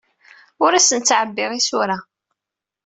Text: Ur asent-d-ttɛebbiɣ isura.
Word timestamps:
Ur 0.63 0.71
asent-d-ttɛebbiɣ 0.73 1.51
isura. 1.59 1.97